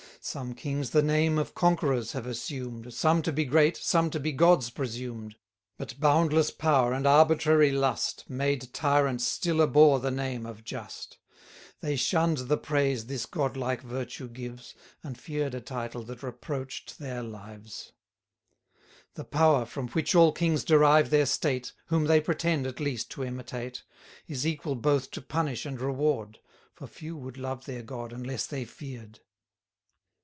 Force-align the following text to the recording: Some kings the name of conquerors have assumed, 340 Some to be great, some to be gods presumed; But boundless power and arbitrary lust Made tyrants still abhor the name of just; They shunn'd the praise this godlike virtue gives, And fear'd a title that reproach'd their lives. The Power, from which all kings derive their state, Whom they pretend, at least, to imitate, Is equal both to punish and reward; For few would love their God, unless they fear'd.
Some 0.23 0.53
kings 0.53 0.91
the 0.91 1.01
name 1.01 1.39
of 1.39 1.55
conquerors 1.55 2.11
have 2.11 2.27
assumed, 2.27 2.83
340 2.83 2.95
Some 2.95 3.21
to 3.23 3.31
be 3.33 3.43
great, 3.43 3.75
some 3.75 4.11
to 4.11 4.19
be 4.19 4.31
gods 4.31 4.69
presumed; 4.69 5.35
But 5.79 5.99
boundless 5.99 6.51
power 6.51 6.93
and 6.93 7.07
arbitrary 7.07 7.71
lust 7.71 8.25
Made 8.29 8.71
tyrants 8.71 9.25
still 9.25 9.63
abhor 9.63 9.99
the 9.99 10.11
name 10.11 10.45
of 10.45 10.63
just; 10.63 11.17
They 11.79 11.95
shunn'd 11.95 12.49
the 12.49 12.57
praise 12.57 13.07
this 13.07 13.25
godlike 13.25 13.81
virtue 13.81 14.27
gives, 14.27 14.75
And 15.01 15.17
fear'd 15.19 15.55
a 15.55 15.59
title 15.59 16.03
that 16.03 16.21
reproach'd 16.21 16.99
their 16.99 17.23
lives. 17.23 17.91
The 19.15 19.25
Power, 19.25 19.65
from 19.65 19.87
which 19.87 20.13
all 20.13 20.31
kings 20.31 20.63
derive 20.63 21.09
their 21.09 21.25
state, 21.25 21.73
Whom 21.87 22.05
they 22.05 22.21
pretend, 22.21 22.67
at 22.67 22.79
least, 22.79 23.09
to 23.11 23.23
imitate, 23.23 23.81
Is 24.27 24.45
equal 24.45 24.75
both 24.75 25.09
to 25.11 25.21
punish 25.23 25.65
and 25.65 25.81
reward; 25.81 26.37
For 26.73 26.85
few 26.85 27.17
would 27.17 27.37
love 27.37 27.65
their 27.65 27.81
God, 27.81 28.13
unless 28.13 28.45
they 28.45 28.65
fear'd. 28.65 29.21